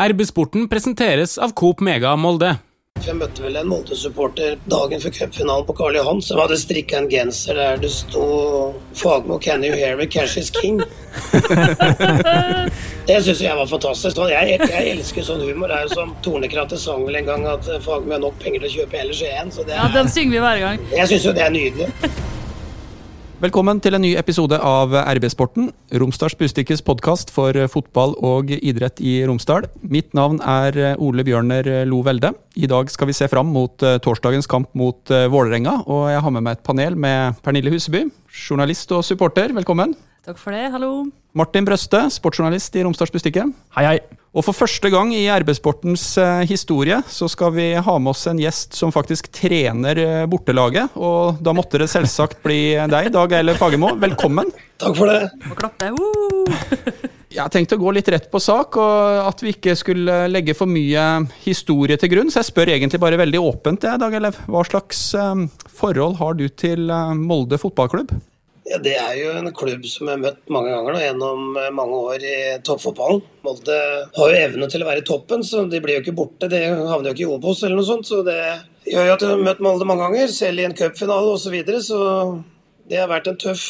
[0.00, 2.54] RB-sporten presenteres av Coop Mega Molde.
[3.04, 7.08] Jeg møtte vel en Molde-supporter dagen før cupfinalen på Karl Johan som hadde strikka en
[7.12, 8.24] genser der det sto
[8.96, 10.06] 'Fagmo, can you hear me?
[10.06, 10.80] Cash is king'.
[13.08, 14.16] det syns jeg var fantastisk.
[14.16, 15.68] Jeg, jeg, elsker sånn humor.
[15.68, 18.70] Det er jo som Tornekrattet sang vel en gang at Fagmo har nok penger til
[18.70, 19.52] å kjøpe ellers Skien.
[19.68, 20.92] Ja, den synger vi hver gang.
[20.96, 21.92] Jeg syns jo det er nydelig.
[23.40, 29.14] Velkommen til en ny episode av RB-sporten, Romsdals Bustikkes podkast for fotball og idrett i
[29.24, 29.64] Romsdal.
[29.80, 32.34] Mitt navn er Ole Bjørner Lo Velde.
[32.60, 36.20] I dag skal vi se fram mot eh, torsdagens kamp mot eh, Vålerenga, og jeg
[36.20, 39.56] har med meg et panel med Pernille Huseby, journalist og supporter.
[39.56, 39.96] Velkommen.
[40.28, 40.92] Takk for det, hallo.
[41.36, 43.44] Martin Brøste, sportsjournalist i Romsdals Bustikke.
[43.76, 43.98] Hei, hei.
[44.30, 48.38] Og for første gang i RB-sportens eh, historie så skal vi ha med oss en
[48.38, 50.94] gjest som faktisk trener eh, bortelaget.
[50.98, 53.92] Og da måtte det selvsagt bli deg, Dag Eile Fagermo.
[53.98, 54.50] Velkommen.
[54.82, 55.32] Takk for det.
[55.50, 55.90] Må klappe.
[55.94, 57.08] Uh!
[57.30, 60.70] Jeg tenkte å gå litt rett på sak, og at vi ikke skulle legge for
[60.70, 62.30] mye historie til grunn.
[62.30, 64.38] Så jeg spør egentlig bare veldig åpent, Dag Elev.
[64.50, 65.46] Hva slags eh,
[65.78, 68.14] forhold har du til Molde fotballklubb?
[68.70, 71.72] Ja, Det er jo en klubb som jeg har møtt mange ganger da, gjennom eh,
[71.74, 72.34] mange år i
[72.66, 73.22] toppfotballen.
[73.42, 73.78] Molde
[74.14, 76.46] har jo evne til å være i toppen, så de blir jo ikke borte.
[76.52, 78.06] De havner jo ikke i Obos eller noe sånt.
[78.06, 78.38] Så det
[78.86, 81.48] gjør jo at jeg har møtt Molde mange ganger, selv i en cupfinale osv.
[81.48, 81.98] Så, videre, så
[82.86, 83.64] det har vært en tøff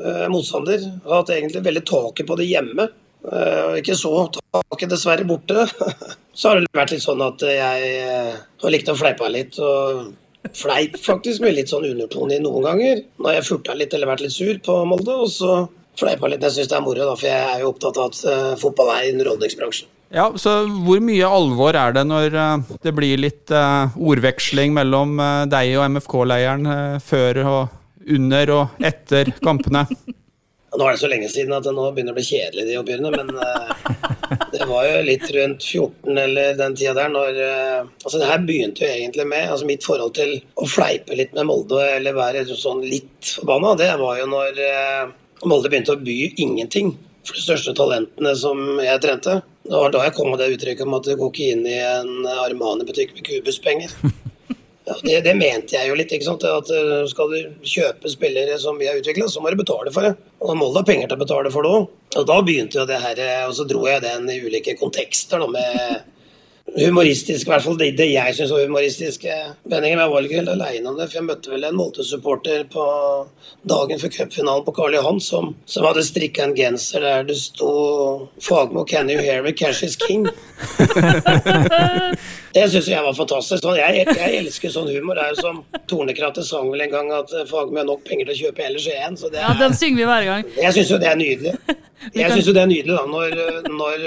[0.00, 0.88] eh, motstander.
[1.06, 2.88] Har hatt egentlig veldig taket på det hjemme.
[3.22, 5.68] og ikke så taket dessverre borte.
[6.38, 9.62] så har det vært litt sånn at jeg uh, har likt å fleipe litt.
[9.62, 10.10] og
[10.56, 13.02] fleip faktisk med litt sånn undertone noen ganger.
[13.22, 15.16] Når jeg furta litt eller vært litt sur på Molde.
[15.24, 15.56] Og så
[15.98, 16.44] fleipa litt.
[16.44, 18.94] Jeg syns det er moro, da, for jeg er jo opptatt av at uh, fotball
[18.94, 19.90] er underholdningsbransjen.
[20.12, 25.20] Ja, så Hvor mye alvor er det når uh, det blir litt uh, ordveksling mellom
[25.52, 26.72] deg og MFK-leiren
[27.04, 29.86] før og under og etter kampene?
[30.72, 33.10] Nå er det så lenge siden at det nå begynner å bli kjedelig de oppgjørene,
[33.12, 38.22] men uh, det var jo litt rundt 14 eller den tida der når uh, Altså
[38.22, 41.82] det her begynte jo egentlig med altså Mitt forhold til å fleipe litt med Molde
[41.98, 45.12] eller være sånn litt forbanna, det var jo når uh,
[45.44, 46.94] Molde begynte å by ingenting
[47.26, 49.36] for de største talentene som jeg trente.
[49.62, 51.78] Det var da jeg kom med det uttrykket om at du går ikke inn i
[51.84, 53.94] en Armani-butikk med kubuspenger.
[54.92, 56.12] Ja, det, det, mente jeg jo litt.
[56.12, 56.44] ikke sant?
[56.44, 60.06] At uh, Skal du kjøpe spillere som vi har utvikla, så må du betale for
[60.06, 60.14] det.
[60.44, 61.90] Og Molde har penger til å betale for det òg.
[62.20, 65.40] Og da begynte jo det her, eh, og så dro jeg den i ulike kontekster
[65.40, 66.02] da, med
[66.78, 69.38] humoristisk, i hvert fall det, det jeg syns var humoristiske
[69.68, 70.02] vendinger.
[70.02, 72.84] Jeg var ikke helt aleine om det, for jeg møtte vel en Molde-supporter på
[73.68, 78.28] dagen før cupfinalen på Karl Johan som, som hadde strikka en genser der det sto
[78.38, 79.52] 'Fagmo, can you hear me?
[79.52, 80.28] Cash is king'.
[82.52, 83.68] det syns jeg var fantastisk.
[83.78, 85.18] Jeg, jeg, elsker sånn humor.
[85.18, 88.34] Det er jo som Tornekrattet sang vel en gang at Fagmo har nok penger til
[88.34, 89.16] å kjøpe ellers igjen.
[89.20, 90.50] Så det er, Ja, den synger vi hver gang.
[90.58, 91.54] Jeg syns jo det er nydelig.
[92.18, 93.34] Jeg syns jo det er nydelig da, når,
[93.70, 94.06] når,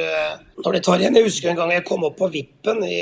[0.66, 1.16] når det tar igjen.
[1.16, 2.98] Jeg husker en gang jeg kom opp på vippen i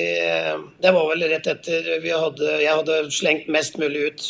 [0.84, 4.28] Det var vel rett etter vi hadde, jeg hadde slengt mest mulig ut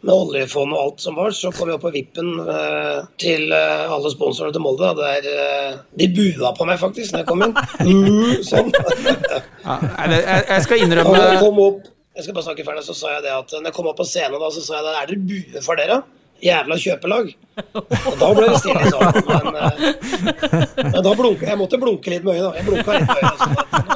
[0.00, 3.84] med oljefond og alt som var, så kom jeg opp på vippen eh, til eh,
[3.92, 4.92] alle sponsorene til Molde.
[4.96, 7.56] Der eh, de bua på meg faktisk når jeg kom inn.
[7.90, 8.70] Mm, sånn.
[8.70, 9.74] ja,
[10.12, 13.32] jeg, jeg, skal innrømme jeg, opp, jeg skal bare snakke ferdig, så sa jeg det
[13.34, 15.64] at når jeg kom opp på scenen, da, så sa jeg det, er dere bue
[15.64, 16.00] for dere?
[16.44, 17.32] Jævla kjøpelag.
[17.60, 19.28] Og da ble det stille i salen.
[19.28, 22.54] Men, eh, men, da blunka jeg måtte blunke litt med øynene.
[22.56, 23.44] Jeg blunka litt med øyet.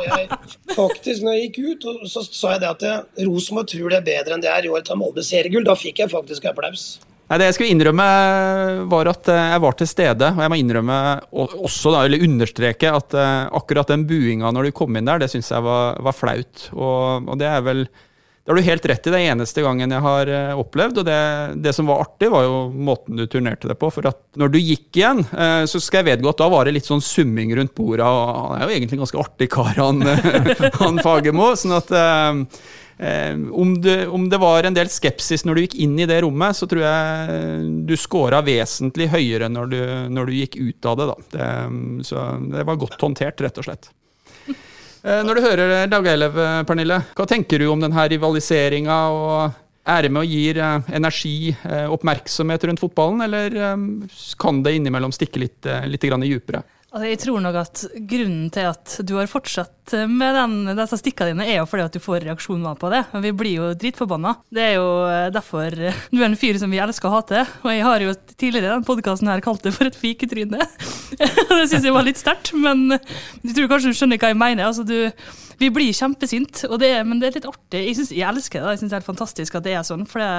[0.04, 4.06] Jeg, faktisk, når jeg gikk ut, så sa jeg det at Rosenborg tror det er
[4.10, 5.66] bedre enn det er i år tar Molde seriegull.
[5.66, 6.94] Da fikk jeg faktisk applaus.
[7.24, 8.06] Nei, Det jeg skulle innrømme,
[8.92, 10.30] var at eh, jeg var til stede.
[10.34, 10.98] Og jeg må innrømme
[11.32, 15.30] også, da, eller understreke, at eh, akkurat den buinga når du kom inn der, det
[15.32, 16.68] syns jeg var, var flaut.
[16.76, 17.86] Og, og det er vel
[18.44, 19.10] det har du helt rett i.
[19.10, 20.98] Det eneste gangen jeg har eh, opplevd.
[21.00, 21.20] Og det,
[21.64, 23.88] det, som var artig, var jo måten du turnerte det på.
[23.88, 26.74] For at når du gikk igjen, eh, så skal jeg vedgå at da var det
[26.76, 28.04] litt sånn summing rundt bordet.
[28.04, 30.04] Og han er jo egentlig en ganske artig kar, han,
[30.82, 31.48] han Fagermo.
[31.56, 35.96] Sånn at eh, om, det, om, det, var en del skepsis når du gikk inn
[36.04, 39.82] i det rommet, så tror jeg du scora vesentlig høyere når du,
[40.20, 41.08] når du gikk ut av det.
[41.14, 41.20] Da.
[41.32, 41.52] Det,
[42.12, 43.94] så det var godt håndtert, rett og slett.
[45.04, 48.96] Eh, når du hører Dag Eilev, eh, Pernille, hva tenker du om denne rivaliseringa?
[49.12, 51.52] og Er med gir eh, energi,
[51.92, 53.58] oppmerksomhet rundt fotballen, eller
[54.40, 56.62] kan det innimellom stikke litt, litt dypere?
[56.94, 61.32] Altså, jeg tror nok at grunnen til at du har fortsatt med den, disse stikkene
[61.32, 63.00] dine, er jo fordi at du får reaksjoner på det.
[63.24, 64.36] Vi blir jo dritforbanna.
[64.54, 64.84] Det er jo
[65.34, 67.40] derfor du er en fyr som vi elsker å hate.
[67.66, 70.68] Og jeg har jo tidligere i denne podkasten kalt det for et fiketryne.
[71.50, 74.68] det syns jeg var litt sterkt, men jeg tror kanskje du skjønner hva jeg mener.
[74.68, 75.10] Altså, du,
[75.58, 77.82] vi blir kjempesint, men det er litt artig.
[77.88, 78.76] Jeg, synes, jeg elsker det.
[78.76, 80.06] Jeg syns det er helt fantastisk at det er sånn.
[80.06, 80.30] for det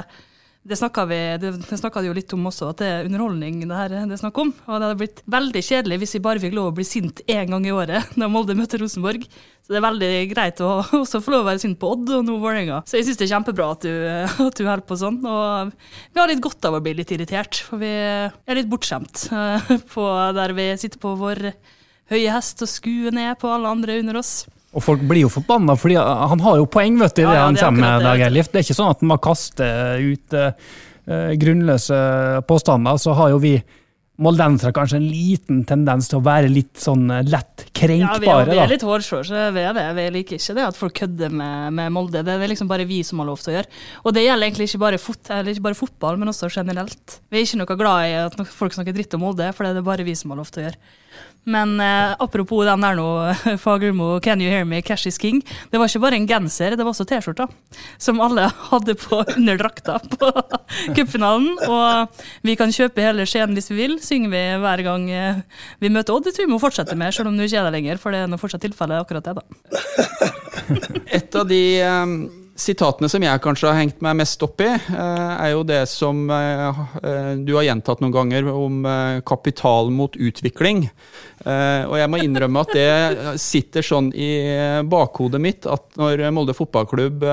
[0.66, 3.92] Det snakka vi, det, det jo litt om også, at det er underholdning det her
[3.94, 4.50] det er snakk om.
[4.66, 7.52] Og det hadde blitt veldig kjedelig hvis vi bare fikk lov å bli sint én
[7.54, 9.28] gang i året når Molde møter Rosenborg.
[9.62, 10.72] Så det er veldig greit å
[11.04, 12.82] også få lov å være sint på Odd og nå Vålerenga.
[12.90, 13.94] Så jeg syns det er kjempebra at du,
[14.48, 15.22] at du holder på sånn.
[15.22, 19.28] Og vi har litt godt av å bli litt irritert, for vi er litt bortskjemt
[19.94, 20.10] på
[20.40, 21.46] der vi sitter på vår
[22.10, 24.34] høye hest og skuer ned på alle andre under oss.
[24.76, 27.56] Og folk blir jo forbanna, fordi han har jo poeng vet du, i det han
[27.56, 28.04] er kommer med.
[28.10, 28.52] Dag Eilif.
[28.52, 32.00] Det er ikke sånn at man kaster ut uh, grunnløse
[32.50, 33.00] påstander.
[33.00, 33.56] Så har jo vi
[34.22, 38.22] moldensere kanskje en liten tendens til å være litt sånn lett krenkbare.
[38.22, 39.86] Ja, vi, er, vi er litt hårsår, så vi er det.
[39.98, 42.24] Vi liker ikke det at folk kødder med, med Molde.
[42.24, 43.82] Det er liksom bare vi som har lov til å gjøre.
[44.04, 47.18] Og det gjelder egentlig ikke bare, fot, eller ikke bare fotball, men også generelt.
[47.28, 49.82] Vi er ikke noe glad i at folk snakker dritt om Molde, for det er
[49.82, 50.96] det bare vi som har lov til å gjøre.
[51.46, 53.08] Men eh, apropos den der nå,
[53.64, 55.42] Fagermo, Can you hear me, Cash is king.
[55.72, 57.48] Det var ikke bare en genser, det var også T-skjorta.
[58.02, 60.32] Som alle hadde på under drakta på
[60.98, 61.52] cupfinalen.
[61.70, 65.44] Og vi kan kjøpe hele Skien hvis vi vil, synger vi hver gang eh,
[65.84, 66.30] vi møter Odd.
[66.30, 68.24] Det tror vi må fortsette med, selv om du ikke er der lenger, for det
[68.24, 70.34] er nå fortsatt tilfellet akkurat det, da.
[71.14, 72.18] Et av de eh,
[72.56, 76.24] sitatene som jeg kanskje har hengt meg mest opp i, eh, er jo det som
[76.32, 78.88] eh, eh, du har gjentatt noen ganger om
[79.28, 80.86] kapital mot utvikling.
[81.46, 84.30] Og jeg må innrømme at det sitter sånn i
[84.90, 87.26] bakhodet mitt at når Molde fotballklubb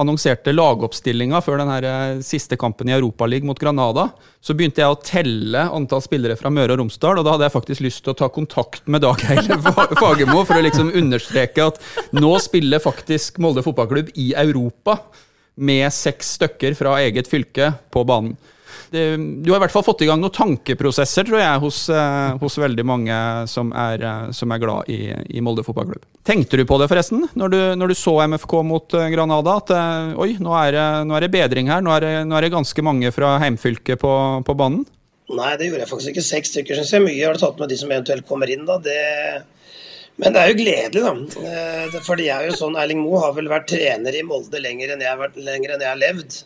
[0.00, 4.08] annonserte lagoppstillinga før den eh, siste kampen i Europaligaen mot Granada,
[4.44, 7.56] så begynte jeg å telle antall spillere fra Møre og Romsdal, og da hadde jeg
[7.56, 9.58] faktisk lyst til å ta kontakt med Dag Eile
[10.00, 11.80] Fagermo for å liksom understreke at
[12.16, 14.98] nå spiller faktisk Molde fotballklubb i Europa
[15.54, 18.34] med seks stykker fra eget fylke på banen.
[18.90, 22.34] Det, du har i hvert fall fått i gang noen tankeprosesser, tror jeg, hos, eh,
[22.40, 23.18] hos veldig mange
[23.50, 25.00] som er, eh, som er glad i,
[25.34, 26.04] i Molde fotballklubb.
[26.24, 29.58] Tenkte du på det, forresten, når du, når du så MFK mot eh, Granada?
[29.62, 29.72] At
[30.20, 31.82] oi, nå er, det, nå er det bedring her.
[31.84, 34.12] Nå er det, nå er det ganske mange fra heimfylket på,
[34.46, 34.84] på banen.
[35.34, 36.26] Nei, det gjorde jeg faktisk ikke.
[36.28, 37.04] Seks stykker syns jeg.
[37.06, 38.78] Mye har du tatt med de som eventuelt kommer inn, da.
[38.84, 38.98] Det...
[40.20, 42.00] Men det er jo gledelig, da.
[42.06, 45.02] Fordi jeg er jo sånn, Erling Moe har vel vært trener i Molde lenger enn
[45.02, 46.36] jeg har, vært, lenger enn jeg har levd.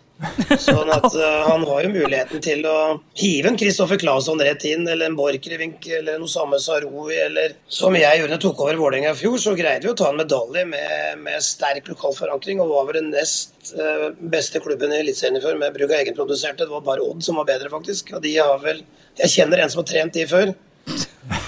[0.58, 2.78] Sånn at uh, han har jo muligheten til å
[3.20, 7.94] hive en Kristoffer Claesson rett inn, eller en Borchgrevink, eller noe samme Saroui, eller som
[7.94, 10.18] jeg gjorde da jeg tok over Vålerenga i fjor, så greide vi å ta en
[10.18, 15.02] medalje med, med sterk lokal forankring, og var vel den nest uh, beste klubben i
[15.04, 16.66] Eliteserien før, med bruk av egenproduserte.
[16.66, 18.10] Det var bare Odd som var bedre, faktisk.
[18.18, 18.82] Og de har vel
[19.18, 20.50] Jeg kjenner en som har trent de før.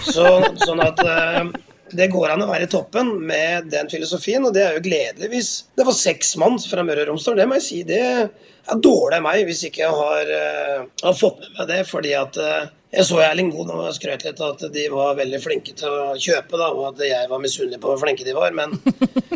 [0.07, 0.25] Så,
[0.63, 1.51] sånn at uh,
[1.97, 5.31] det går an å være i toppen med den filosofien, og det er jo gledelig
[5.33, 7.39] hvis det var seks mann fra Møre og Romsdal.
[7.41, 7.81] Det må jeg si.
[7.87, 8.03] Det
[8.75, 11.81] er dårlig av meg hvis ikke jeg har, uh, har fått med meg det.
[11.89, 15.39] fordi at uh, jeg så Erling Moe og skrøt litt av at de var veldig
[15.43, 18.51] flinke til å kjøpe, da, og at jeg var misunnelig på hvor flinke de var.
[18.57, 18.75] Men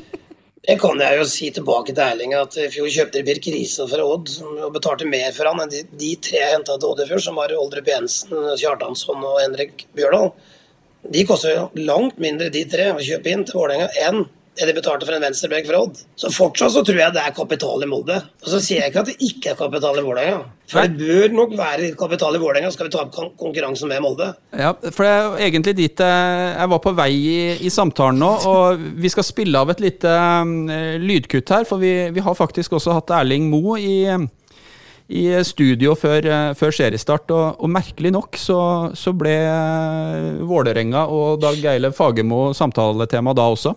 [0.66, 3.86] det kan jeg jo si tilbake til Erling at i fjor kjøpte de Birk Riise
[3.90, 7.04] fra Odd og betalte mer for han enn de, de tre jeg henta til Odd
[7.04, 10.32] i fjor, som var Oldrup Jensen, Kjartansson og Henrik Bjørdal.
[11.14, 14.74] De koster jo langt mindre, de tre, å kjøpe inn til Vålerenga enn det de
[14.76, 16.02] betalte for en venstreback fra Odd.
[16.18, 18.20] Så fortsatt så tror jeg det er kapital i Molde.
[18.44, 20.44] Og så sier jeg ikke at det ikke er kapital i Vålerenga.
[20.70, 24.30] For det bør nok være kapital i Vålerenga, skal vi ta opp konkurransen med Molde.
[24.56, 28.86] Ja, for det er egentlig dit jeg var på vei i, i samtalen nå, og
[29.02, 32.94] vi skal spille av et lite eh, lydkutt her, for vi, vi har faktisk også
[32.96, 33.96] hatt Erling Moe i,
[35.10, 38.60] i studio før, eh, før seriestart, og, og merkelig nok så,
[38.96, 43.74] så ble eh, Vålerenga og Dag Geile Fagermo samtaletema da også.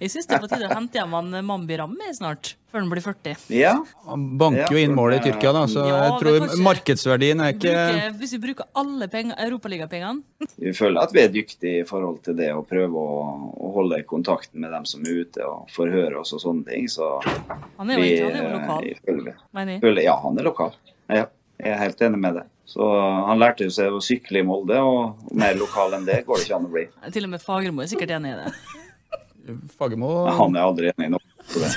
[0.00, 2.90] Jeg syns det er på tide å hente hjem han Mambi Ramme snart, før han
[2.90, 3.44] blir 40.
[3.54, 3.74] Ja.
[4.06, 7.74] Han banker jo inn målet i Tyrkia, da, så Ja, jeg tror markedsverdien er ikke
[7.74, 12.38] bruker, hvis vi bruker alle europaligapengene Vi føler at vi er dyktige i forhold til
[12.40, 16.34] det å prøve å, å holde kontakten med dem som er ute og forhøre oss
[16.36, 16.88] og sånne ting.
[16.90, 19.84] Så Han er jo, vi, han er jo lokal, føler, mener jeg.
[19.86, 20.76] føler Ja, han er lokal.
[21.06, 21.26] Ja,
[21.60, 22.48] jeg er helt enig med det.
[22.66, 22.82] Så
[23.28, 26.48] han lærte jo seg å sykle i Molde, og mer lokal enn det går det
[26.48, 26.82] ikke an å bli.
[27.14, 28.82] Til og med Fagermo er sikkert enig i det.
[29.78, 31.22] Fagermo Han er aldri enig i noe.
[31.54, 31.70] det.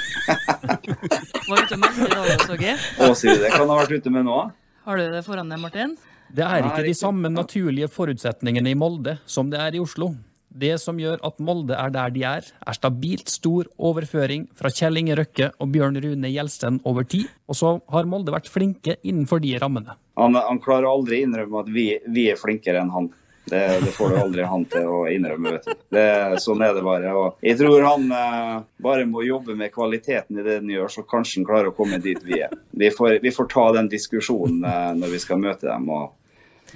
[1.49, 2.77] Var ute med meldte i dag, så jeg.
[3.05, 4.39] Og det kan ha vært ute med nå.
[4.87, 5.97] Har du det foran deg, Martin?
[6.29, 10.11] Det er ikke de samme naturlige forutsetningene i Molde som det er i Oslo.
[10.49, 14.97] Det som gjør at Molde er der de er, er stabilt stor overføring fra Kjell
[14.97, 19.41] Inge Røkke og Bjørn Rune Gjelsten over tid, og så har Molde vært flinke innenfor
[19.45, 19.93] de rammene.
[20.17, 23.11] Han, han klarer aldri å innrømme at vi, vi er flinkere enn han.
[23.49, 25.55] Det, det får du aldri han til å innrømme.
[25.57, 25.73] vet du.
[25.95, 26.05] Det,
[26.43, 27.13] sånn er det bare.
[27.17, 28.53] Og jeg tror han eh,
[28.85, 31.97] bare må jobbe med kvaliteten i det han gjør, så kanskje han klarer å komme
[32.03, 32.53] dit vi er.
[32.71, 36.13] Vi får, vi får ta den diskusjonen eh, når vi skal møte dem, og,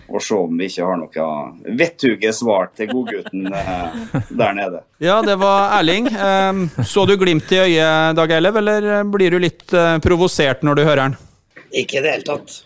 [0.10, 1.28] og se om vi ikke har noe
[1.78, 4.02] vettuge svar til godgutten eh,
[4.34, 4.82] der nede.
[5.04, 6.10] Ja, det var Erling.
[6.10, 10.82] Ehm, Så du glimt i øyet, Dag Eilev, eller blir du litt eh, provosert når
[10.82, 11.18] du hører han?
[11.74, 12.64] Ikke i det hele tatt.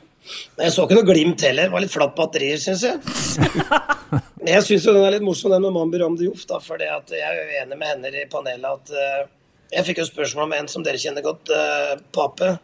[0.55, 1.67] Men jeg så ikke noe glimt heller.
[1.67, 3.01] Det var litt flatt batterier, syns jeg.
[4.41, 6.46] Men jeg syns den er litt morsom, den med Mambi Ramdi Joff.
[6.65, 9.27] For jeg er jo enig med henne i panelet at uh,
[9.74, 12.55] Jeg fikk jo spørsmål om en som dere kjenner godt, uh, Pape.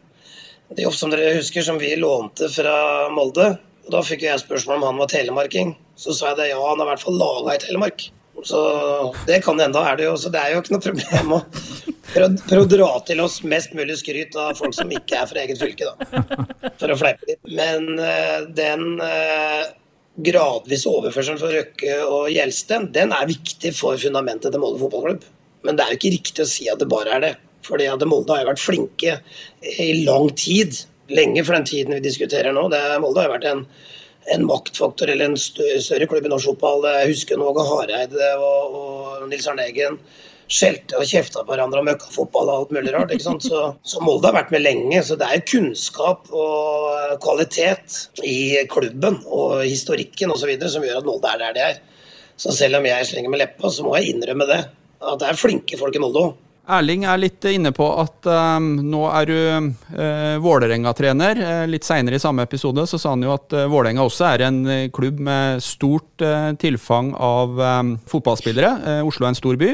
[0.79, 2.75] Joff som dere husker, som vi lånte fra
[3.13, 3.51] Molde.
[3.86, 5.75] Og Da fikk jeg spørsmål om han var telemarking.
[6.00, 8.08] Så sa jeg det, ja, han har i hvert fall laga i Telemark.
[8.43, 8.60] Så
[9.27, 10.15] det kan enda er det jo.
[10.17, 11.41] Så det er jo ikke noe problem å
[12.13, 15.62] prøve å dra til oss mest mulig skryt av folk som ikke er fra eget
[15.62, 16.24] fylke, da.
[16.79, 17.41] For å fleipe litt.
[17.50, 19.63] Men uh, den uh,
[20.24, 25.25] gradvise overførselen for Røkke og Gjelsten, den er viktig for fundamentet til Molde fotballklubb.
[25.63, 27.34] Men det er jo ikke riktig å si at det bare er det.
[27.63, 29.17] Fordi at Molde har jo vært flinke
[29.79, 30.75] i lang tid.
[31.13, 32.67] Lenge for den tiden vi diskuterer nå.
[32.72, 33.67] Det, Molde har jo vært en
[34.32, 36.86] en maktfaktor eller en større klubb i norsk fotball.
[37.01, 39.98] Jeg husker Åge Hareide og, og Nils Arne Eggen
[40.53, 43.13] skjelte og kjefta på hverandre om møkkafotball og alt mulig rart.
[43.13, 43.48] ikke sant?
[43.48, 45.01] Så, så, Molde har vært med lenge.
[45.05, 50.53] Så det er kunnskap og kvalitet i klubben og historikken osv.
[50.69, 51.81] som gjør at Molde er der de er.
[52.38, 54.63] Så selv om jeg slenger med leppa, så må jeg innrømme det.
[55.03, 56.39] At det er flinke folk i Molde òg.
[56.74, 61.41] Erling er litt inne på at um, nå er du uh, Vålerenga-trener.
[61.43, 64.45] Uh, litt seinere i samme episode så sa han jo at uh, Vålerenga også er
[64.48, 64.62] en
[64.95, 68.72] klubb med stort uh, tilfang av um, fotballspillere.
[68.79, 69.74] Uh, Oslo er en stor by.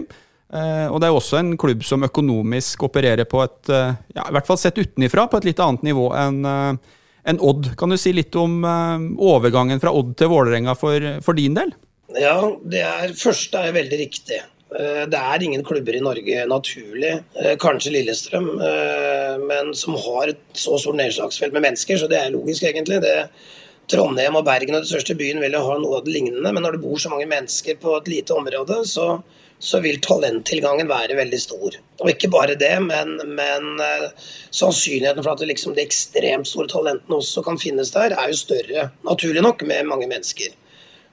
[0.50, 4.58] Og det er også en klubb som økonomisk opererer på et, ja, i hvert fall
[4.58, 7.76] sett utenifra, på et litt annet nivå enn en Odd.
[7.78, 11.76] Kan du si litt om overgangen fra Odd til Vålerenga for, for din del?
[12.18, 14.42] Ja, det er, første er veldig riktig.
[14.70, 20.30] Eh, det er ingen klubber i Norge naturlig, eh, kanskje Lillestrøm, eh, men som har
[20.30, 23.02] et så stort nedslagsfelt med mennesker, så det er logisk, egentlig.
[23.02, 23.30] Det,
[23.90, 26.62] Trondheim og Bergen og de største byen vil jo ha noe av det lignende, men
[26.62, 29.24] når det bor så mange mennesker på et lite område, så,
[29.60, 31.76] så vil talenttilgangen være veldig stor.
[32.00, 33.82] Og ikke bare det, men, men
[34.56, 38.40] sannsynligheten for at det liksom de ekstremt store talentene også kan finnes der, er jo
[38.40, 40.56] større, naturlig nok, med mange mennesker.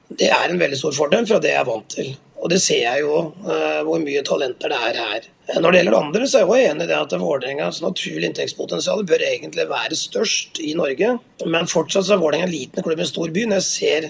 [0.09, 2.15] Det er en veldig stor fordel fra det jeg er vant til.
[2.37, 3.15] Og det ser jeg jo,
[3.47, 5.25] uh, hvor mye talenter det er her.
[5.57, 9.05] Når det gjelder andre, så er jeg også enig i det at Vålerengas naturlige inntektspotensial
[9.07, 11.17] bør egentlig være størst i Norge.
[11.47, 13.45] Men fortsatt så er Vålerenga en liten klubb i en stor by.
[13.47, 14.09] Når jeg ser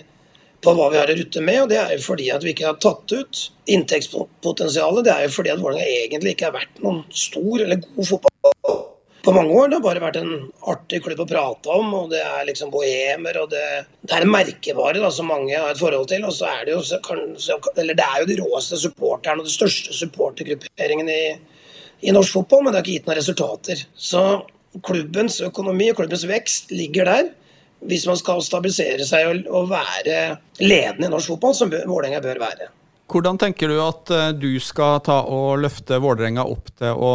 [0.64, 2.68] på hva vi har å rutte med, og det er jo fordi at vi ikke
[2.70, 5.06] har tatt ut inntektspotensialet.
[5.06, 8.84] Det er jo fordi at Vålerenga egentlig ikke har vært noen stor eller god fotball
[9.26, 9.68] på mange år.
[9.68, 10.32] Det har bare vært en
[10.70, 13.40] artig klubb å prate om, og det er liksom bohemer.
[13.42, 13.64] og Det,
[14.06, 16.26] det er en merkevare da, som mange har et forhold til.
[16.26, 19.96] og så er Det jo, eller det er jo de råeste supporterne og de største
[19.98, 21.32] supportergrupperingene i,
[22.06, 23.82] i norsk fotball, men det har ikke gitt noen resultater.
[23.94, 24.22] Så
[24.86, 27.34] klubbens økonomi og klubbens vekst ligger der.
[27.86, 30.20] Hvis man skal stabilisere seg og, og være
[30.62, 32.70] ledende i norsk fotball, som Vålerenga bør være.
[33.12, 37.12] Hvordan tenker du at eh, du skal ta og løfte Vålerenga opp til å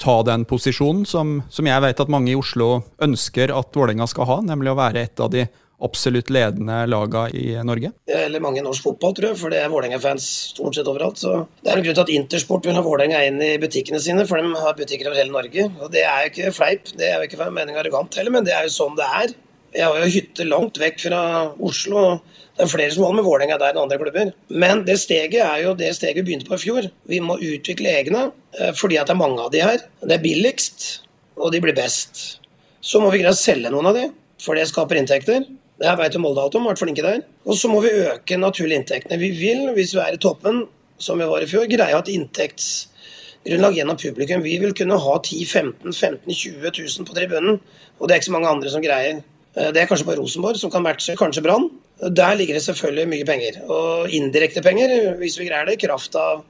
[0.00, 4.28] ta den posisjonen som, som jeg vet at mange i Oslo ønsker at Vålerenga skal
[4.30, 5.44] ha, nemlig å være et av de
[5.84, 7.90] absolutt ledende laga i Norge?
[8.08, 11.20] Eller mange i norsk fotball, tror jeg, for det er Vålerenga-fans stort sett overalt.
[11.20, 14.24] Så det er en grunn til at Intersport vil ha Vålerenga inn i butikkene sine,
[14.28, 15.66] for de har butikker over hele Norge.
[15.82, 18.54] Og det er jo ikke fleip, det er jo ikke meningen arrogant heller, men det
[18.56, 19.34] er jo sånn det er.
[19.74, 21.20] Jeg har jo hytte langt vekk fra
[21.66, 22.02] Oslo.
[22.54, 24.30] Det er flere som holder med Vålerenga der enn andre klubber.
[24.54, 26.86] Men det steget er jo det steget vi begynte på i fjor.
[27.10, 28.28] Vi må utvikle egne
[28.60, 29.82] eh, fordi at det er mange av de her.
[30.04, 30.86] Det er billigst,
[31.34, 32.22] og de blir best.
[32.84, 34.06] Så må vi greie å selge noen av de,
[34.44, 35.48] for det skaper inntekter.
[35.80, 37.24] Det her veit jo Molde alt om, vært flinke der.
[37.42, 39.18] Og så må vi øke naturlige inntektene.
[39.18, 40.68] Vi vil, hvis vi er i toppen,
[41.02, 44.46] som vi var i fjor, greie å ha et inntektsgrunnlag gjennom publikum.
[44.46, 47.58] Vi vil kunne ha 10 15 15 20 000 på tribunen,
[47.98, 49.24] og det er ikke så mange andre som greier.
[49.54, 51.70] Eh, det er kanskje bare Rosenborg som kan matche, kanskje Brann.
[52.02, 53.60] Der ligger det selvfølgelig mye penger.
[53.70, 56.44] Og indirekte penger, hvis vi greier det, i kraft av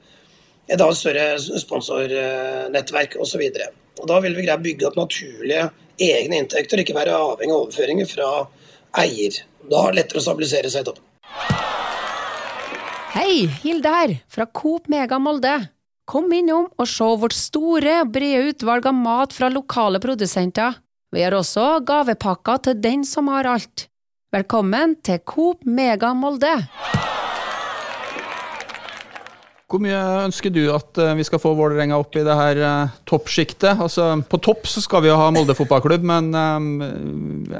[0.65, 3.43] et da større sponsornettverk osv.
[4.05, 5.67] Da vil vi greie å bygge opp naturlige
[6.01, 8.31] egne inntekter, ikke være avhengig av overføringer fra
[9.03, 9.37] eier.
[9.69, 11.05] Da er det lettere å stabilisere seg i toppen.
[13.15, 15.53] Hei, Hilde her, fra Coop Mega Molde.
[16.05, 20.75] Kom innom og se vårt store, brede utvalg av mat fra lokale produsenter.
[21.15, 23.85] Vi har også gavepakker til den som har alt.
[24.35, 26.51] Velkommen til Coop Mega Molde!
[29.71, 32.97] Hvor mye ønsker du at eh, vi skal få Vålerenga opp i det her uh,
[33.07, 33.79] toppsjiktet?
[33.79, 36.67] Altså, på topp så skal vi jo ha Molde fotballklubb, men um,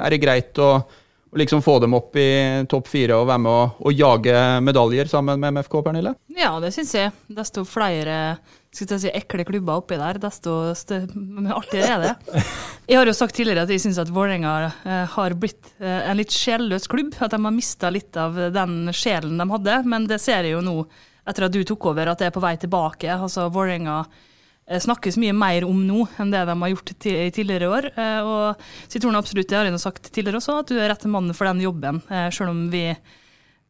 [0.02, 2.28] er det greit å, å, liksom få dem opp i
[2.68, 4.36] topp fire og være med å, og jage
[4.68, 6.12] medaljer sammen med MFK, Pernille?
[6.36, 7.16] Ja, det syns jeg.
[7.32, 8.36] Desto flere
[8.76, 12.44] skal si, ekle klubber oppi der, desto artigere er det.
[12.86, 16.18] Jeg har jo sagt tidligere at jeg syns at Vålerenga eh, har blitt eh, en
[16.20, 17.16] litt sjelløs klubb.
[17.18, 19.80] At de har mista litt av den sjelen de hadde.
[19.88, 20.78] Men det ser jeg jo nå,
[21.26, 23.10] etter at du tok over, at det er på vei tilbake.
[23.16, 27.70] Altså Vålerenga eh, snakkes mye mer om nå enn det de har gjort i tidligere
[27.72, 27.92] år.
[27.96, 31.10] Og så jeg tror absolutt, det har jeg sagt tidligere også, at du er rette
[31.10, 32.04] mannen for den jobben.
[32.34, 32.90] sjøl om vi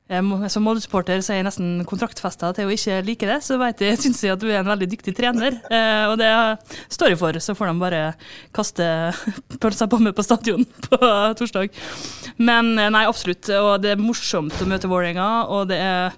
[0.06, 3.98] som Molde-supporter så er jeg nesten kontraktfesta til å ikke like det, så vet jeg,
[4.04, 5.56] syns jeg at du er en veldig dyktig trener.
[5.66, 6.30] Eh, Og det
[6.94, 7.40] står jeg for.
[7.42, 8.02] Så får de bare
[8.54, 8.86] kaste
[9.62, 11.00] pølsa på meg på stadion på
[11.40, 11.74] torsdag.
[12.38, 13.50] Men eh, nei, absolutt.
[13.58, 16.16] Og det er morsomt å møte Vålerenga, og det er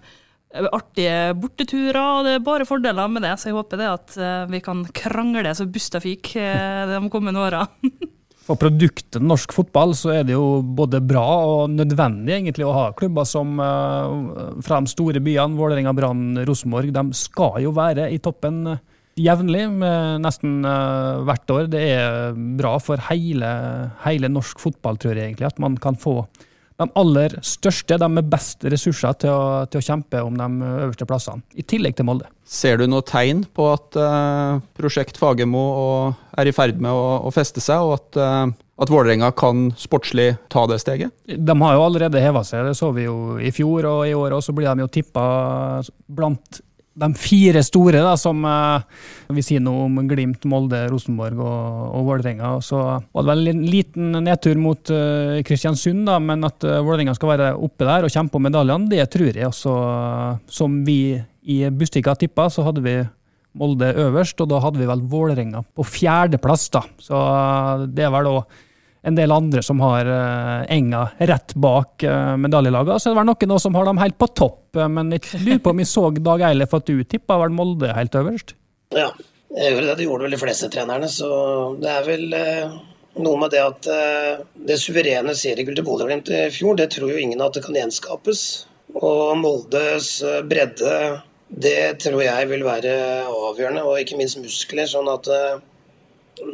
[0.72, 3.34] artige borteturer, og det er bare fordeler med det.
[3.40, 7.40] Så jeg håper det at eh, vi kan krangle så busta fik eh, de kommende
[7.44, 7.64] åra.
[8.48, 12.84] For produktet norsk fotball så er det jo både bra og nødvendig egentlig å ha
[12.96, 18.20] klubber som eh, fra de store byene, Vålerenga, Brann, Rosenborg, de skal jo være i
[18.24, 18.80] toppen eh,
[19.20, 19.66] jevnlig,
[20.24, 21.68] nesten eh, hvert år.
[21.74, 23.52] Det er bra for hele,
[24.06, 26.22] hele norsk fotball, tror jeg egentlig, at man kan få
[26.78, 30.46] de aller største, de med best ressurser til å, til å kjempe om de
[30.84, 32.30] øverste plassene, i tillegg til Molde.
[32.46, 35.64] Ser du noe tegn på at uh, prosjekt Fagermo
[36.38, 38.46] er i ferd med å, å feste seg, og at, uh,
[38.78, 41.10] at Vålerenga kan sportslig ta det steget?
[41.26, 44.38] De har jo allerede heva seg, det så vi jo i fjor og i år,
[44.38, 45.26] og så blir de jo tippa
[46.06, 46.62] blant
[46.98, 49.04] de fire store, da, som eh,
[49.36, 52.54] vi sier noe om Glimt, Molde, Rosenborg og, og Vålerenga.
[52.64, 57.14] Så var det vel en liten nedtur mot uh, Kristiansund, da, men at uh, Vålerenga
[57.16, 59.46] skal være oppe der og kjempe om medaljene, det tror jeg.
[59.46, 59.74] også
[60.52, 62.98] som vi i Bustika tippa, så hadde vi
[63.58, 66.82] Molde øverst, og da hadde vi vel Vålerenga på fjerdeplass, da.
[67.02, 67.18] Så
[67.90, 68.42] det er vel da
[69.02, 73.02] en del andre som har uh, enga rett bak uh, medaljelaget.
[73.02, 75.74] Så det var noen som har dem helt på topp, eh, men jeg lurer på
[75.74, 78.54] om jeg så Dag Eilef at du tippa vel Molde helt øverst?
[78.94, 79.10] Ja,
[79.54, 79.96] jeg gjorde det.
[80.00, 81.08] Det gjorde vel de fleste trenerne.
[81.12, 81.28] Så
[81.80, 82.78] det er vel eh,
[83.22, 87.22] noe med det at eh, det suverene seriegullet til Bodø-Glimt i fjor, det tror jo
[87.22, 88.44] ingen at det kan gjenskapes.
[88.98, 90.94] Og Moldes eh, bredde,
[91.48, 92.94] det tror jeg vil være
[93.28, 94.88] avgjørende, og ikke minst muskler.
[94.90, 95.58] sånn at eh,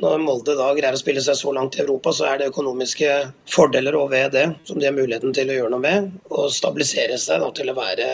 [0.01, 3.11] når Molde da greier å spille seg så langt i Europa, så er det økonomiske
[3.51, 6.11] fordeler og ved det som de har muligheten til å gjøre noe med.
[6.31, 8.09] Og stabilisere seg da, til å være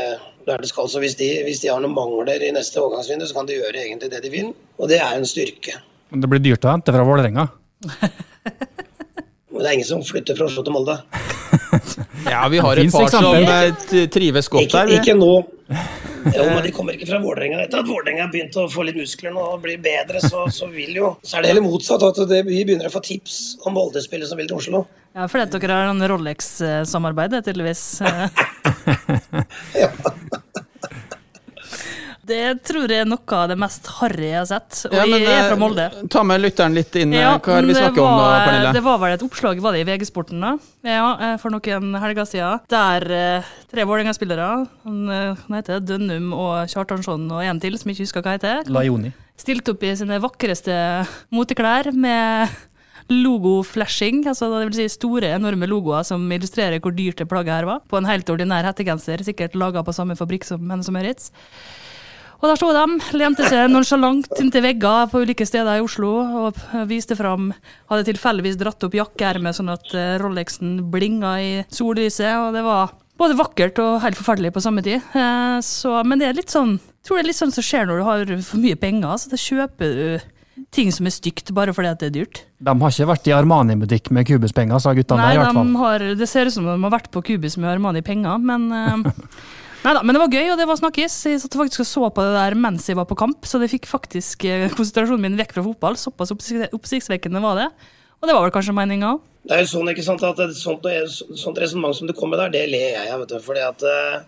[0.47, 0.89] der det skal.
[0.91, 3.85] Så hvis de, hvis de har noen mangler i neste overgangsvindu, så kan de gjøre
[3.85, 4.53] egentlig det de vil.
[4.81, 5.77] Og det er en styrke.
[6.11, 7.47] Men det blir dyrt å hente fra Vålerenga.
[9.51, 10.97] Men det er ingen som flytter fra Oslo til Molde.
[12.31, 14.91] Ja, vi har et par som eh, trives godt Ikke, der.
[14.91, 14.99] vi.
[15.01, 15.33] ikke nå.
[16.25, 17.63] Jo, men de kommer ikke fra Vålerenga.
[17.65, 20.69] Etter at Vålerenga har begynt å få litt muskler nå og blir bedre, så, så
[20.73, 22.05] vil jo Så er det heller motsatt.
[22.11, 24.85] At det, vi begynner å få tips om Molde-spillere som vil til Oslo.
[25.17, 27.83] Ja, fordi dere har en Rolex-samarbeid, tydeligvis.
[29.75, 30.40] tydeligvis.
[32.31, 34.85] Det tror jeg er noe av det mest harry jeg har sett.
[34.87, 35.87] Og Ja, men, jeg er fra eh, Molde.
[36.15, 37.13] Ta med lytteren litt inn.
[37.17, 38.73] eh, Ja, Hva er det vi snakker var, om da, Pernille?
[38.77, 40.53] Det var vel et oppslag var det i VG-sporten da,
[40.87, 44.49] ja, eh, for noen helger siden, der eh, tre Vålerenga-spillere,
[44.87, 48.37] han, eh, han heter Dønnum og Kjartansson og en til, som jeg ikke husker hva
[48.39, 49.13] heter, Laioni.
[49.41, 50.79] stilte opp i sine vakreste
[51.35, 52.49] moteklær med
[53.11, 57.67] logo-flashing, altså det vil si store, enorme logoer som illustrerer hvor dyrt det plagget her
[57.69, 61.31] var, på en helt ordinær hettegenser, sikkert laget på samme fabrikk som Hennes og Mauritz.
[62.41, 62.85] Og der sto de,
[63.21, 66.15] lente seg nonsjalant inntil vegger på ulike steder i Oslo
[66.47, 67.51] og viste fram
[67.91, 72.95] Hadde tilfeldigvis dratt opp jakkeermet sånn at eh, Rolexen blinga i sollyset, og det var
[73.21, 75.05] både vakkert og helt forferdelig på samme tid.
[75.13, 78.01] Eh, Så, men det er litt sånn tror det er litt sånn som skjer når
[78.01, 79.17] du har for mye penger.
[79.21, 80.29] Så da kjøper du
[80.77, 82.43] ting som er stygt bare fordi at det er dyrt.
[82.61, 85.73] De har ikke vært i Armani-butikk med Cubus-penger, sa guttene Nei, der i hvert fall.
[85.81, 86.05] fall.
[86.05, 89.25] de det ser ut som de har vært på Kubus med Armani-penger, men eh,
[89.81, 91.15] Nei da, men det var gøy, og det var snakkis.
[91.31, 93.71] Jeg satt faktisk og så på det der mens jeg var på kamp, så det
[93.73, 95.97] fikk faktisk eh, konsentrasjonen min vekk fra fotball.
[95.97, 97.71] Såpass oppsiktsvekkende var det.
[98.21, 99.27] Og det var vel kanskje meninga òg.
[99.49, 100.85] Det er jo sånn, ikke sant, at sånt,
[101.41, 103.23] sånt resonnement som du kom med der, det ler jeg av.
[103.41, 104.19] fordi at eh,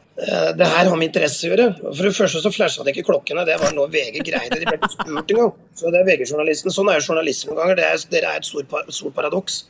[0.57, 1.67] det her har med interesse å gjøre.
[1.85, 3.45] For det første så flasha det ikke klokkene.
[3.45, 4.57] Det var noe VG greide.
[4.57, 5.53] De ble ikke spurt engang.
[5.77, 6.73] Så det er VG-journalisten.
[6.73, 7.83] Sånn er jo journalister noen ganger.
[7.83, 9.61] Det er, dere er et stort, par- stort paradoks.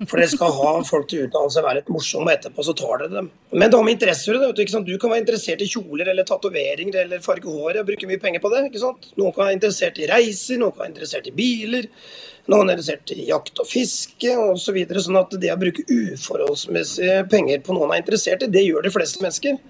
[0.00, 3.04] For dere skal ha folk til å uttale være litt morsomme, og etterpå så tar
[3.04, 3.30] dere dem.
[3.52, 4.84] Men det har med interesser å gjøre.
[4.88, 8.42] Du kan være interessert i kjoler eller tatoveringer eller farge håret og bruke mye penger
[8.42, 8.64] på det.
[8.70, 9.10] ikke sant?
[9.20, 11.88] Noen kan være interessert i reiser, noen kan være interessert i biler.
[12.50, 14.58] Noen er interessert i jakt og fiske osv.
[14.64, 18.64] Så videre, sånn at det å bruke uforholdsmessige penger på noen er interessert i, det
[18.64, 19.60] gjør de fleste mennesker.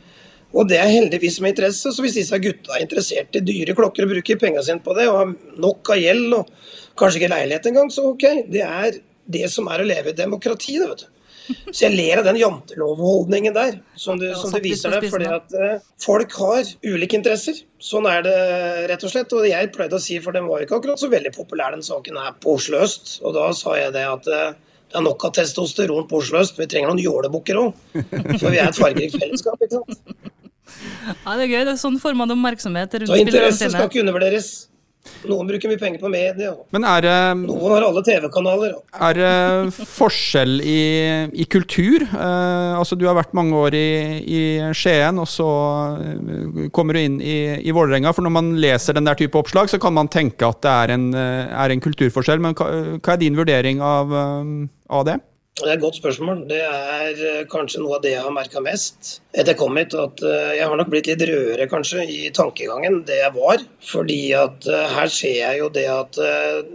[0.52, 1.92] Og det er heldigvis med interesse.
[1.92, 5.08] Så hvis disse gutta er interessert i dyre klokker og bruker pengene sine på det,
[5.10, 5.32] og har
[5.64, 6.52] nok av gjeld og
[7.00, 8.26] kanskje ikke leilighet engang, så ok.
[8.52, 11.10] Det er det som er å leve i demokrati, det, vet du.
[11.72, 15.08] Så jeg ler av den jantelovholdningen der, som du, som du viser deg.
[15.10, 17.58] fordi at eh, folk har ulike interesser.
[17.82, 18.36] Sånn er det
[18.92, 19.34] rett og slett.
[19.34, 22.20] Og jeg pleide å si, for den var ikke akkurat så veldig populær den saken
[22.22, 23.16] her på Oslo øst.
[23.26, 24.52] Og da sa jeg det at eh,
[24.92, 26.58] det er nok av testosteron på Oslo øst.
[26.60, 27.72] Vi trenger noen jålebukker òg.
[28.38, 30.28] For vi er et fargerikt fellesskap, ikke sant.
[31.24, 31.62] Ja, det er gøy.
[31.66, 34.52] Det er sånn får man oppmerksomhet rundt Så interesse skal ikke undervurderes.
[35.26, 36.52] Noen bruker mye penger på media.
[36.74, 38.74] Men er det, Noen har alle TV-kanaler.
[39.06, 40.82] er det forskjell i,
[41.42, 42.04] i kultur?
[42.10, 43.88] Uh, altså Du har vært mange år i,
[44.22, 44.42] i
[44.78, 45.48] Skien, og så
[46.02, 48.14] eh, kommer du inn i, i Vålerenga.
[48.14, 50.94] For når man leser den der type oppslag, så kan man tenke at det er
[50.96, 52.42] en, eh, er en kulturforskjell.
[52.42, 54.14] Men hva, hva er din vurdering av,
[54.90, 55.18] av det?
[55.52, 56.38] Det er et godt spørsmål.
[56.48, 59.92] Det er eh, kanskje noe av det jeg har merka mest etter jeg kom hit.
[59.92, 63.60] At eh, jeg har nok blitt litt rødere kanskje i tankegangen det jeg var.
[63.84, 66.20] Fordi at eh, her ser jeg jo det at,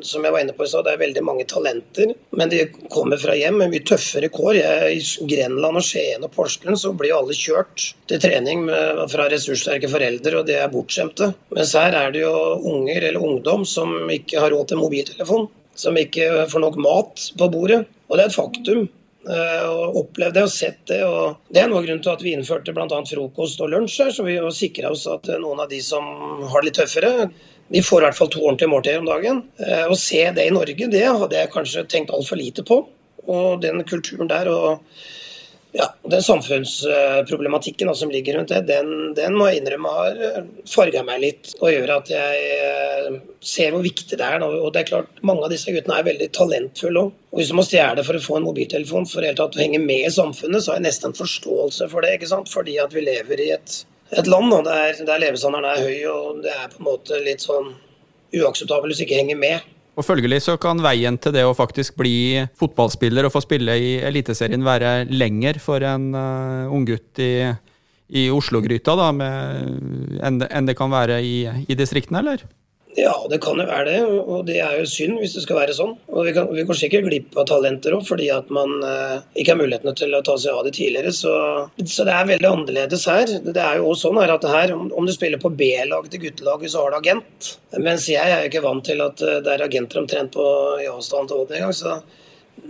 [0.05, 2.13] som jeg var inne på i stad, det er veldig mange talenter.
[2.37, 4.59] Men de kommer fra hjem med mye tøffere kår.
[4.59, 8.67] Jeg, I Grenland og Skien og Porsgrunn så blir alle kjørt til trening
[9.09, 11.33] fra ressurssterke foreldre, og de er bortskjemte.
[11.57, 15.49] Mens her er det jo unger eller ungdom som ikke har råd til mobiltelefon.
[15.77, 17.83] Som ikke får nok mat på bordet.
[18.07, 18.87] Og det er et faktum.
[19.27, 21.01] Eh, Og opplevd det og sett det.
[21.03, 22.87] og Det er noe av grunnen til at vi innførte bl.a.
[23.09, 24.11] frokost og lunsj her.
[24.15, 26.03] Så vi sikra oss at eh, noen av de som
[26.47, 27.29] har det litt tøffere,
[27.67, 29.43] de får i hvert fall to ordentlige måltider om dagen.
[29.59, 32.85] Eh, Å se det i Norge, det hadde jeg kanskje tenkt altfor lite på.
[33.27, 34.85] Og den kulturen der og
[35.77, 41.21] ja, den samfunnsproblematikken som ligger rundt det, den, den må jeg innrømme har farga meg
[41.21, 44.45] litt og gjør at jeg eh, ser hvor viktig det er.
[44.45, 47.13] Og det er klart, Mange av disse guttene er veldig talentfulle òg.
[47.31, 49.81] Og hvis du må stjele for å få en mobiltelefon for helt tatt å henge
[49.83, 52.15] med i samfunnet, så har jeg nesten forståelse for det.
[52.17, 52.49] ikke sant?
[52.49, 53.79] Fordi at vi lever i et,
[54.17, 57.45] et land da, der, der levestandarden er høy, og det er på en måte litt
[57.45, 57.75] sånn
[58.33, 59.73] uakseptabelt hvis du ikke henger med.
[59.97, 63.95] Og Følgelig så kan veien til det å faktisk bli fotballspiller og få spille i
[64.05, 67.31] Eliteserien være lenger for en uh, unggutt i,
[68.13, 72.45] i Oslo-gryta enn det- det kan være i, i distriktene, eller?
[72.97, 75.75] Ja, det kan jo være det, og det er jo synd hvis det skal være
[75.77, 75.91] sånn.
[76.09, 79.53] Og vi, kan, vi går sikkert glipp av talenter òg, fordi at man eh, ikke
[79.53, 81.11] har mulighetene til å ta seg av det tidligere.
[81.13, 81.33] Så,
[81.85, 83.29] så det er veldig annerledes her.
[83.45, 86.23] Det er jo også sånn her at her, om, om du spiller på B-laget til
[86.25, 87.51] guttelaget, så har du agent.
[87.77, 90.47] Mens jeg er jo ikke vant til at eh, det er agenter omtrent på
[90.81, 91.75] i avstand til Odd engang.
[91.77, 91.99] Så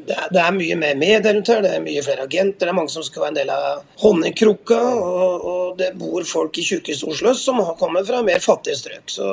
[0.08, 2.66] det er, det er mye mer medier det er mye flere agenter.
[2.66, 4.82] Det er mange som skal være en del av honningkrukka.
[4.98, 9.08] Og, og det bor folk i tjukkeste Oslo som har kommet fra mer fattige strøk.
[9.08, 9.30] Så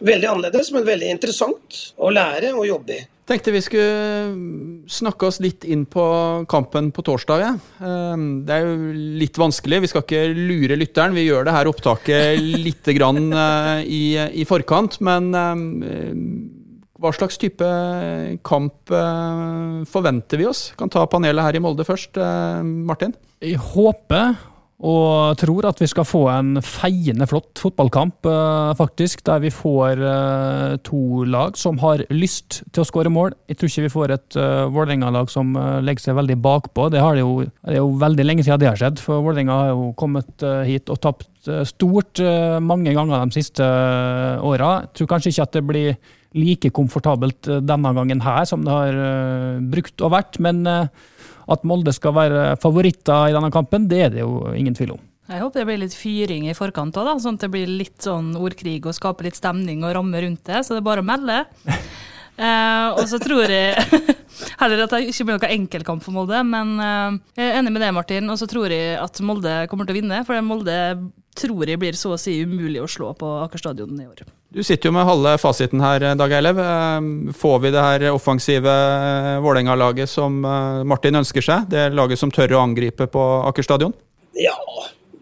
[0.00, 3.04] veldig annerledes, men veldig interessant å lære og jobbe i.
[3.26, 6.02] Tenkte vi skulle snakke oss litt inn på
[6.46, 7.40] kampen på torsdag.
[7.42, 7.54] ja.
[7.82, 11.14] Eh, Det er jo litt vanskelig, vi skal ikke lure lytteren.
[11.16, 14.02] Vi gjør det her opptaket litt grann eh, i,
[14.42, 15.00] i forkant.
[15.00, 16.14] Men eh,
[17.02, 17.66] hva slags type
[18.46, 20.68] kamp eh, forventer vi oss?
[20.78, 22.16] Kan ta panelet her i Molde først.
[22.16, 23.16] eh, Martin?
[23.42, 24.36] Jeg håper
[24.84, 29.22] og tror at vi skal få en feiende flott fotballkamp, eh, faktisk.
[29.24, 33.32] Der vi får eh, to lag som har lyst til å skåre mål.
[33.48, 36.90] Jeg tror ikke vi får et uh, Vålerenga-lag som legger seg veldig bakpå.
[36.92, 39.72] Det, det, jo, det er jo veldig lenge siden det har skjedd, for Vålerenga har
[39.72, 42.18] jo kommet hit og tapt stort
[42.64, 44.70] mange ganger de siste uh.
[44.82, 49.60] Jeg tror kanskje ikke at det blir like komfortabelt denne gangen her som det har
[49.70, 50.66] brukt og vært, men
[51.52, 55.04] at Molde skal være favoritter i denne kampen, det er det jo ingen tvil om.
[55.26, 58.30] Jeg håper det blir litt fyring i forkant òg, sånn at det blir litt sånn
[58.38, 60.62] ordkrig og skaper litt stemning og ramme rundt det.
[60.62, 61.42] Så det er bare å melde.
[62.36, 63.80] Eh, og så tror jeg
[64.60, 67.80] heller at det ikke blir noen enkelkamp for Molde, men eh, jeg er enig med
[67.80, 68.28] deg, Martin.
[68.28, 70.74] Og så tror jeg at Molde kommer til å vinne, for Molde
[71.38, 74.24] tror jeg blir så å si umulig å slå på Aker stadion i år.
[74.56, 76.60] Du sitter jo med halve fasiten her, Dag Eilev.
[76.62, 81.68] Eh, Får vi det her offensive eh, Vålerenga-laget som eh, Martin ønsker seg?
[81.72, 83.94] Det laget som tør å angripe på Aker stadion?
[84.36, 84.56] Ja,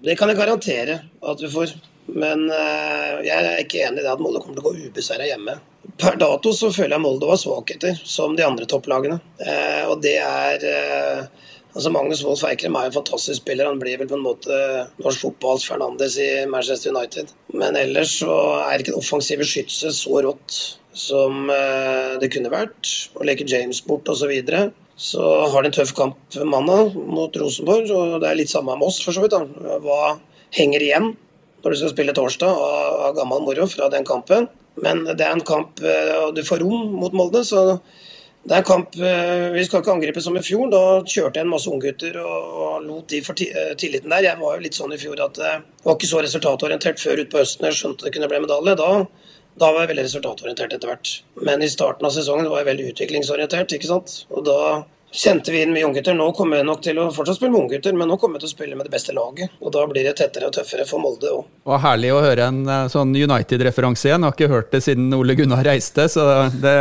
[0.04, 1.74] det kan jeg garantere at vi får.
[2.14, 5.26] Men eh, jeg er ikke enig i det at Molde kommer til å gå ubeseira
[5.28, 5.56] hjemme.
[6.00, 9.16] Per dato så føler jeg Molde var svakheter, som de andre topplagene.
[9.40, 10.68] Eh, og det er
[11.74, 13.66] Altså Magnus Wolff Eikrem er en fantastisk spiller.
[13.66, 14.58] Han blir vel på en måte
[15.02, 17.32] norsk fotballs Fernandes i Manchester United.
[17.50, 20.58] Men ellers så er ikke en offensive skytset så rått
[20.94, 22.92] som eh, det kunne vært.
[23.18, 24.22] Å leke James bort osv.
[24.24, 24.68] Så, videre.
[24.96, 28.86] så har de en tøff kamp mandag mot Rosenborg, og det er litt samme med
[28.86, 29.34] oss for så vidt.
[29.34, 29.42] da.
[29.82, 30.16] Hva
[30.54, 31.10] henger igjen
[31.64, 32.62] når du skal spille torsdag
[33.08, 34.46] av gammel moro fra den kampen?
[34.80, 37.80] Men det er en kamp, eh, og du får rom mot Molde, så
[38.44, 40.68] det er kamp eh, Vi skal ikke angripe som i fjor.
[40.72, 44.26] Da kjørte jeg en masse unggutter og, lot de få eh, tilliten der.
[44.26, 47.22] Jeg var jo litt sånn i fjor at eh, jeg var ikke så resultatorientert før
[47.24, 48.76] utpå høsten jeg skjønte det kunne bli medalje.
[48.80, 48.90] Da,
[49.62, 51.14] da var jeg veldig resultatorientert etter hvert.
[51.48, 53.72] Men i starten av sesongen var jeg veldig utviklingsorientert.
[53.78, 54.18] ikke sant?
[54.34, 54.58] Og da
[55.14, 56.16] kjente vi inn mye unggutter.
[56.18, 58.50] Nå kommer jeg nok til å fortsatt spille med unggutter, men nå kommer jeg til
[58.50, 59.54] å spille med det beste laget.
[59.62, 61.50] Og da blir det tettere og tøffere for Molde òg.
[61.70, 64.26] Var herlig å høre en eh, sånn United-referanse igjen.
[64.26, 66.76] Jeg har ikke hørt det siden Ole Gunnar reiste, så det,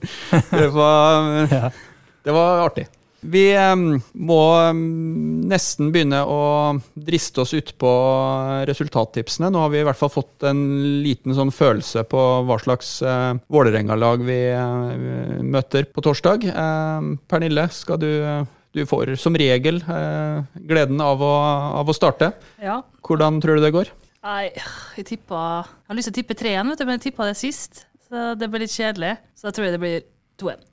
[0.60, 1.50] det, var,
[2.26, 2.88] det var artig.
[3.20, 4.42] Vi må
[4.74, 6.40] nesten begynne å
[6.94, 7.92] driste oss utpå
[8.68, 9.50] resultattipsene.
[9.50, 10.60] Nå har vi i hvert fall fått en
[11.02, 16.44] liten sånn følelse på hva slags uh, Vålerenga-lag vi eh, møter på torsdag.
[17.30, 18.10] Pernille, skal du
[18.76, 21.32] du får som regel eh, gleden av å,
[21.80, 22.32] av å starte.
[22.60, 22.82] Ja.
[23.06, 23.92] Hvordan tror du det går?
[24.26, 24.50] Nei,
[24.98, 27.86] jeg tippa Jeg har lyst til å tippe 3-1, men jeg tippa det sist.
[28.06, 29.14] Så det blir litt kjedelig.
[29.38, 30.04] Så da tror jeg det blir
[30.42, 30.66] 2-1.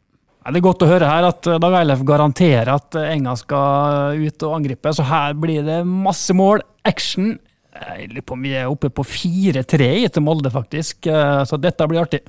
[0.43, 3.35] Ja, Det er godt å høre her at eh, Dag Eilef garanterer at eh, Enga
[3.39, 4.91] skal ut og angripe.
[4.95, 7.37] Så her blir det masse mål, action.
[7.73, 11.07] Jeg lurer på om vi er oppe på 4-3 til Molde, faktisk.
[11.09, 12.19] Eh, Så dette blir artig.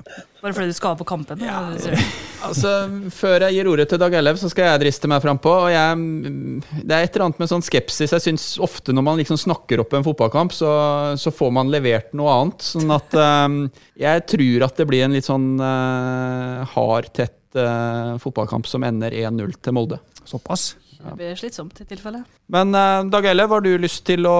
[0.41, 1.43] Bare fordi du skal på kampen.
[1.43, 1.67] Ja.
[2.45, 2.69] Altså,
[3.09, 5.49] Før jeg gir ordet til Dag Ellev, så skal jeg driste meg frampå.
[5.65, 8.11] Og det er et eller annet med sånn skepsis.
[8.13, 10.69] Jeg syns ofte når man liksom snakker opp en fotballkamp, så,
[11.17, 12.67] så får man levert noe annet.
[12.67, 13.55] Sånn at um,
[14.05, 19.13] jeg tror at det blir en litt sånn uh, hard, tett uh, fotballkamp som ender
[19.15, 19.99] 1-0 til Molde.
[20.25, 20.73] Såpass.
[21.05, 22.23] Det blir slitsomt i tilfelle.
[22.49, 24.37] Men uh, Dag Elle, har du lyst til å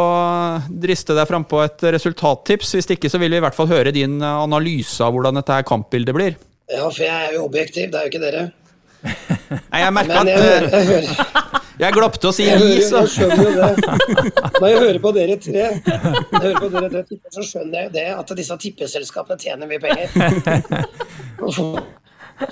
[0.69, 2.73] driste deg frampå et resultattips?
[2.77, 5.59] Hvis ikke så vil vi i hvert fall høre din uh, analyse av hvordan dette
[5.59, 6.37] her kampbildet blir.
[6.71, 8.45] Ja, for jeg er jo objektiv, det er jo ikke dere.
[9.69, 11.03] Nei, jeg merka at jeg, hører- jeg,
[11.83, 13.69] jeg glapp til å si gi, så jeg skjønner jo det.
[14.61, 15.99] Når jeg hører på dere tre, jeg
[16.31, 20.07] hører på dere tre så skjønner jeg jo det at disse tippeselskapene tjener mye penger.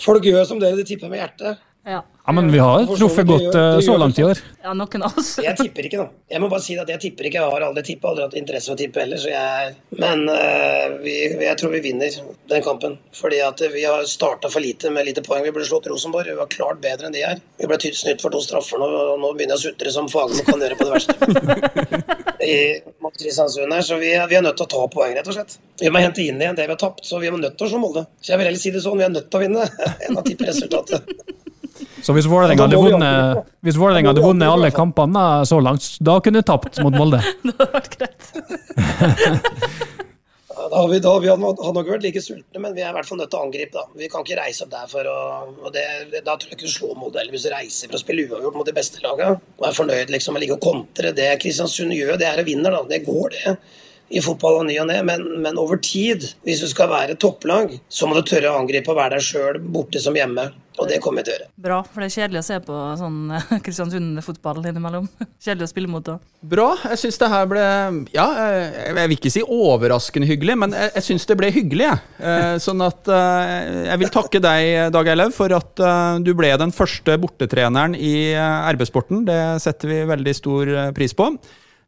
[0.04, 1.62] Folk gjør som dere, de tipper med hjertet.
[1.86, 2.00] Ja.
[2.26, 4.40] Ja, Men vi har truffet godt eh, så langt i år.
[4.64, 5.34] ja, noen av oss.
[5.44, 6.06] Jeg tipper ikke, da.
[6.32, 7.42] Jeg må bare si at jeg tipper ikke.
[7.42, 9.20] Jeg har aldri tippet, aldri hatt interesse for å tippe heller.
[9.20, 12.16] Så jeg, men uh, vi, jeg tror vi vinner
[12.54, 12.96] den kampen.
[13.20, 15.44] Fordi at vi har starta for lite med lite poeng.
[15.44, 16.32] Vi ble slått Rosenborg.
[16.32, 17.44] Vi var klart bedre enn de her.
[17.60, 20.48] Vi ble snytt for to straffer nå, og nå begynner jeg å sutre som Fagermo
[20.48, 21.84] kan gjøre på det verste.
[22.54, 22.56] I,
[23.04, 25.36] mot Kristiansund her, så vi, er- vi er nødt til å ta poeng, rett og
[25.36, 25.60] slett.
[25.84, 27.72] Vi må hente inn igjen det vi har tapt, så vi er nødt til å
[27.76, 28.08] slå Molde.
[28.24, 29.68] Så jeg vil heller si det sånn, vi er nødt til å vinne
[30.08, 31.12] enn å tippe resultatet.
[32.04, 36.44] Så hvis Vålerenga hadde vunnet, hvis Vålerenga hadde vunnet alle kampene så langt, da kunne
[36.44, 37.24] du tapt mot Molde.
[37.48, 38.24] Det hadde vært greit.
[40.70, 42.96] Da har vi, da, vi hadde hadde nok vært like sultne, men vi er i
[42.96, 43.74] hvert fall nødt til å angripe.
[43.76, 44.00] da.
[44.00, 45.18] Vi kan ikke reise opp der for å
[45.66, 45.84] og det,
[46.26, 48.58] Da tror jeg ikke du slår Molde eller hvis du reiser for å spille uavgjort
[48.58, 49.40] mot de beste lagene.
[49.60, 51.14] Og er fornøyd liksom med å ligge og kontre.
[51.18, 52.72] Det Kristiansund gjør, det er å vinne.
[52.74, 52.84] da.
[52.90, 53.56] Det går, det.
[54.14, 57.78] I fotball og ny og ne, men, men over tid, hvis du skal være topplag,
[57.90, 60.52] så må du tørre å angripe og være deg sjøl borte som hjemme.
[60.82, 61.50] Og det kommer jeg til å gjøre.
[61.66, 63.18] Bra, for det er kjedelig å se på sånn
[63.66, 65.06] Kristiansund-fotball innimellom.
[65.44, 66.16] Kjedelig å spille mot da.
[66.54, 66.68] Bra.
[66.90, 67.64] Jeg syns det her ble
[68.16, 68.26] Ja,
[68.90, 72.04] jeg vil ikke si overraskende hyggelig, men jeg, jeg syns det ble hyggelig, jeg.
[72.26, 76.54] Eh, Sånn at eh, jeg vil takke deg, Dag Eilev, for at eh, du ble
[76.60, 78.16] den første bortetreneren i
[78.74, 79.24] RB-sporten.
[79.30, 81.30] Det setter vi veldig stor pris på.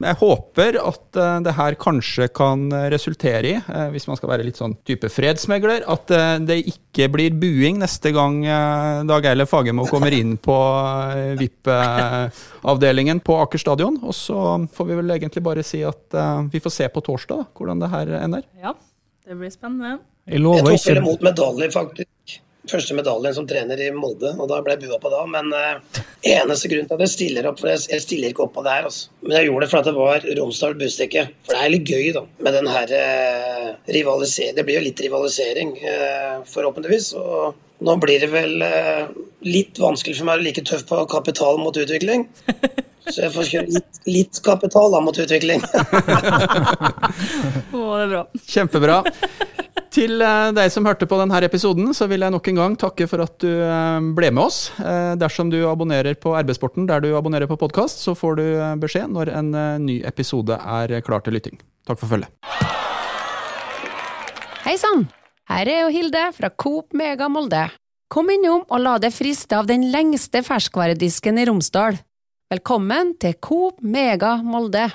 [0.04, 4.46] Jeg håper at eh, det her kanskje kan resultere i, eh, hvis man skal være
[4.48, 8.42] litt sånn type fredsmegler, at eh, det ikke blir buing neste gang
[9.08, 10.56] Dag Eilev Fagermo kommer inn på
[11.40, 14.00] VIP-avdelingen på Aker stadion.
[14.04, 14.40] Og så
[14.76, 16.16] får vi vel egentlig bare si at
[16.52, 18.44] vi får se på torsdag da, hvordan det her ender.
[18.62, 18.76] Ja,
[19.28, 19.98] det blir spennende.
[20.26, 22.40] Jeg Jeg lover tok ikke vel imot medalje, faktisk.
[22.70, 25.22] Første medaljen som trener i Molde, og da ble jeg bua på da.
[25.30, 26.02] Men eh,
[26.36, 28.74] eneste grunn til at jeg stiller opp, for jeg, jeg stiller ikke opp på det
[28.74, 29.12] her, altså.
[29.26, 31.28] Men jeg gjorde det fordi det var Romsdal Bustikke.
[31.46, 34.56] For det er litt gøy, da, med den her eh, rivalisering.
[34.58, 37.12] Det blir jo litt rivalisering, eh, forhåpentligvis.
[37.22, 39.06] Og nå blir det vel eh,
[39.46, 42.28] litt vanskelig for meg å være like tøff på kapital mot utvikling.
[43.06, 45.62] Så jeg får kjøre litt, litt kapital da mot utvikling.
[47.76, 48.24] Å, det er bra.
[48.50, 48.98] Kjempebra.
[49.96, 53.06] Til eh, deg som hørte på denne episoden, så vil jeg nok en gang takke
[53.08, 54.58] for at du eh, ble med oss.
[54.84, 58.46] Eh, Dersom du abonnerer på RB-sporten der du abonnerer på podkast, så får du
[58.82, 59.54] beskjed når en
[59.86, 61.62] ny episode er klar til lytting.
[61.88, 62.28] Takk for følget.
[64.66, 65.08] Hei sann!
[65.48, 67.68] Her er jo Hilde fra Coop Mega Molde.
[68.12, 72.02] Kom innom og la deg friste av den lengste ferskvaredisken i Romsdal.
[72.52, 74.90] Velkommen til Coop Mega Molde.